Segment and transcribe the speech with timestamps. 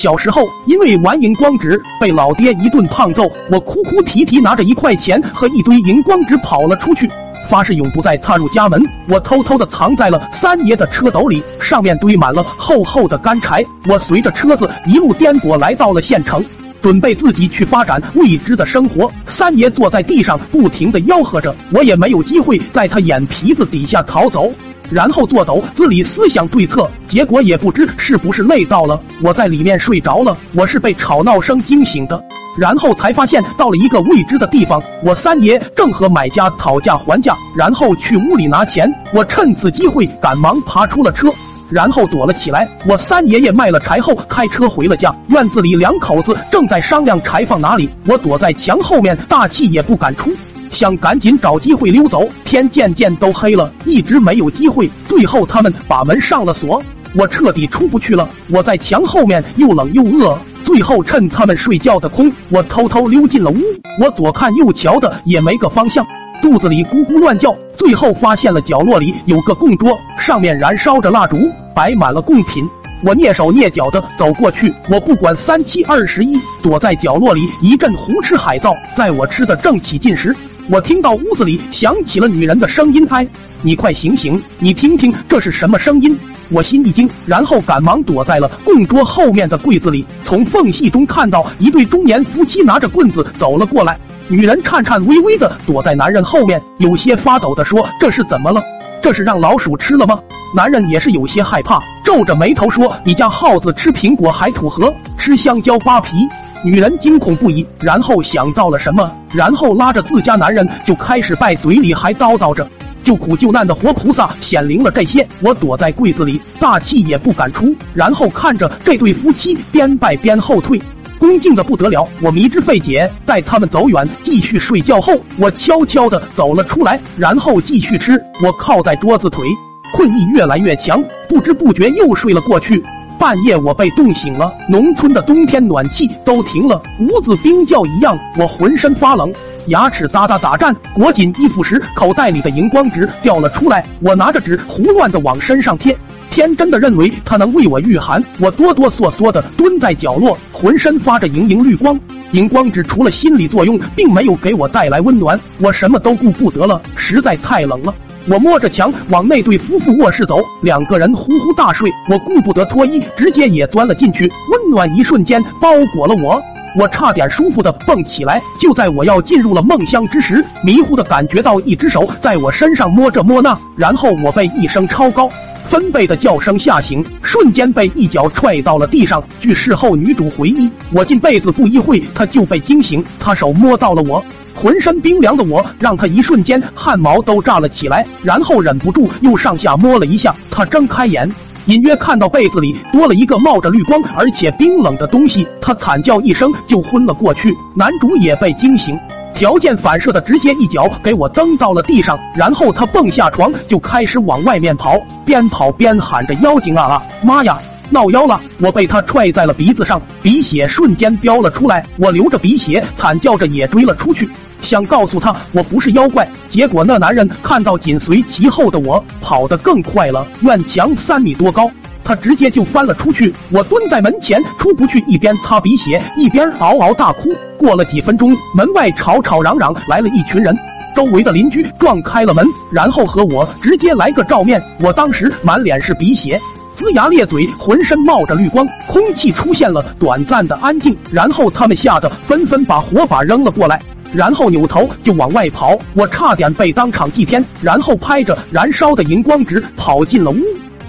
[0.00, 7.06] 小时候因为玩荧光纸被老爹一顿胖揍，我哭哭啼啼拿着一块钱和一堆荧光纸跑了出去，
[7.50, 8.82] 发誓永不再踏入家门。
[9.10, 13.62] 我偷偷的藏在了三爷的车斗里，上面堆满了厚厚的干柴。
[13.88, 16.42] 我随着车子一路颠簸来到了县城，
[16.80, 19.06] 准备自己去发展未知的生活。
[19.28, 24.50] 三爷坐在地上不停的吆喝着，我也没有机会在他眼皮子底下逃走。
[24.90, 30.36] 然后坐斗子里思想对策，结果也不知是不是累到了，我在里面睡着了。
[30.54, 32.20] 我是被吵闹声惊醒的，
[32.58, 34.82] 然后才发现到了一个未知的地方。
[35.04, 38.92] 我三爷正和买家讨价还价，然后去屋里拿钱。
[39.14, 41.28] 我趁此机会赶忙爬出了车，
[41.70, 42.68] 然后躲了起来。
[42.84, 47.88] 我三爷爷卖了柴后开车回了家，院子里两口子正在商量柴放哪里。
[48.08, 50.32] 我躲在墙后面，大气也不敢出。
[50.72, 54.88] 想赶紧找机会溜走，天渐渐都黑了，一直没有机会。
[55.06, 56.82] 最后他们把门上了锁，
[57.14, 58.28] 我彻底出不去了。
[58.48, 63.58] 我在墙后面又冷又饿，最后趁他们睡觉的空，我偷偷溜进了屋。
[64.00, 66.06] 我左看右瞧的也没个方向，
[66.40, 67.54] 肚子里咕咕乱叫。
[67.76, 71.36] 最后发现了角落里有个供桌，上面燃烧着蜡烛，
[71.74, 72.62] 摆满了贡品。
[73.02, 78.74] 我蹑手蹑脚的走过去，我不管三七二十一，躲在角落里一阵胡吃海造。
[78.94, 80.36] 在我吃的正起劲时，
[80.70, 83.26] 我听到屋子里响起了女人的声音：“哎，
[83.60, 86.16] 你快醒醒，你听听这是什么声音？”
[86.48, 90.04] 我心一惊，然后赶忙躲在了供桌后面的柜子里。
[90.24, 93.98] 从缝隙中看到一对中年夫妻拿着棍子走了过来，
[94.30, 98.62] 女人颤颤巍巍的躲在男人后面，有些发抖的说：“这是怎么了？
[99.02, 100.20] 这是让老鼠吃了吗？”
[100.54, 106.28] 男人也是有些害怕，皱着眉头说：“你家耗子吃苹果还吐核，吃香蕉扒皮。”
[106.62, 112.64] 女人惊恐不已，然后想到了什么，然后拉着自家男人就开始拜，嘴里还叨叨着
[113.02, 114.92] 救苦救难的活菩萨显灵了。
[114.92, 120.80] 这些我躲在柜子里，大气也不敢出，然后看着这对夫妻边拜边后退，
[121.20, 122.08] 恭敬的不得了。
[122.22, 128.12] 我迷之费解，待他们走远继续睡觉后，我悄悄的走了出来，然后继续吃。
[128.42, 129.44] 我靠在桌子腿，
[129.92, 132.82] 困意越来越强，不知不觉又睡了过去。
[133.18, 139.30] 半夜我被冻醒了，农村的冬天暖气都停了，屋子冰窖一样，我浑身发冷，
[139.66, 140.74] 牙齿哒哒打颤。
[140.94, 145.96] 裹紧衣服时，口袋里的荧光纸掉了出来，我拿着纸胡乱的往身上贴，
[146.30, 148.22] 天真的认为它能为我御寒。
[148.38, 151.98] 我哆哆嗦嗦的蹲在角落，浑身发着莹莹绿光。
[152.32, 157.92] 荧光纸除了心理作用，并没有给我带来温暖，我什么都顾不得了，实在太冷了。
[158.28, 164.30] 我摸着墙往那对夫妇卧室走，两个人呼呼大睡，我顾不得脱衣，直接也钻了进去。
[164.52, 166.40] 温暖一瞬间包裹了我，
[166.78, 168.40] 我差点舒服的蹦起来。
[168.60, 175.28] 就在我要进入入了梦乡之时，迷糊的感觉到一只手在我身上摸这摸那，然后我被一声超高
[175.66, 179.20] 分贝的叫声吓醒，瞬间被一脚踹到了地上。
[179.40, 184.24] 据事后女主回忆，我进被子不一会，她就被惊醒，她手摸到了我。
[184.54, 190.32] 浑身冰凉的我，让他一瞬间汗毛都炸了起来，然后忍不住又上下摸了一下。
[190.48, 191.28] 他睁开眼，
[191.66, 197.54] 隐约看到被子里多了一个冒着绿光而且冰冷的东西，他惨叫一声就昏了过去。
[197.74, 198.98] 男主也被惊醒，
[199.40, 207.58] 条件反射的直接一脚给我蹬到了地上，然后他蹦下床就开始往外面跑，边跑边喊着妖精啊啊，妈呀！
[207.90, 208.40] 闹妖了！
[208.60, 211.84] 我被他踹在了鼻子上，鼻血瞬间飙了出来。
[211.96, 214.28] 我流着鼻血，惨叫着也追了出去，
[214.62, 216.26] 想告诉他我不是妖怪。
[216.48, 220.24] 结果那男人看到紧随其后的我，跑得更快了。
[220.42, 221.68] 院墙三米多高，
[222.04, 223.34] 他直接就翻了出去。
[223.50, 227.28] 我蹲在门前出不去，一边擦鼻血，一边嗷嗷大哭。
[227.58, 230.56] 过了几分钟，门外吵吵嚷嚷来了一群人，
[230.94, 234.62] 周围的邻居撞开了门，然后和我直接来个照面。
[234.78, 236.40] 我当时满脸是鼻血。
[236.80, 243.78] 龇牙咧嘴，浑身冒着绿光，空气出现了短暂的安静，然后他们吓得纷纷把火把扔了过来，
[244.14, 250.40] 然后扭头就往外跑，我差点被当场祭天，然后拍着燃烧的荧光纸跑进了屋。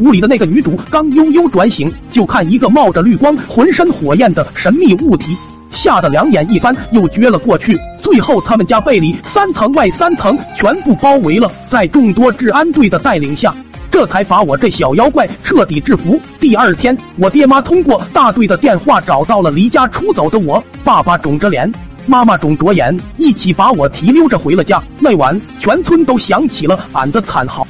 [0.00, 5.36] 屋里的那个女主刚悠悠转醒，就看一个冒着绿光、浑身火焰的神秘物体，
[5.70, 7.78] 吓得两眼一翻，又撅了过去。
[7.96, 13.54] 最后，他们家被里三层外三层全部包围了，在众多治安队的带领下。
[13.96, 16.20] 这才把我这小妖怪彻底制服。
[16.38, 20.62] 第二天，我爹妈通过大队的电话找到了离家出走的我。
[20.84, 21.72] 爸爸肿着脸，
[22.04, 24.82] 妈妈肿着眼，一起把我提溜着回了家。
[25.00, 27.66] 那晚，全村都响起了俺的惨号。